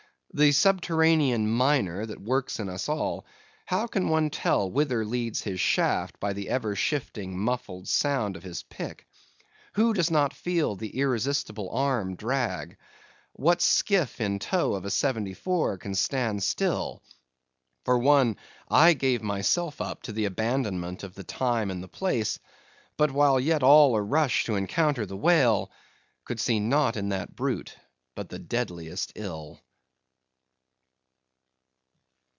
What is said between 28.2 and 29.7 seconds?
the deadliest ill.